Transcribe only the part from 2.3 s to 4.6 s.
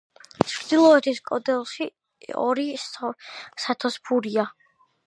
ორი სათოფურია.